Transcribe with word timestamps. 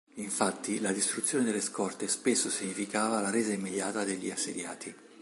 Infatti 0.15 0.79
la 0.79 0.91
distruzione 0.91 1.43
delle 1.43 1.61
scorte 1.61 2.07
spesso 2.07 2.49
significava 2.49 3.21
la 3.21 3.29
resa 3.29 3.53
immediata 3.53 4.03
degli 4.03 4.31
assediati. 4.31 4.91